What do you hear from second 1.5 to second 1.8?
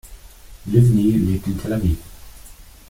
Tel